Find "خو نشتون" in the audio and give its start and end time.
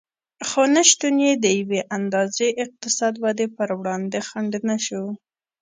0.47-1.15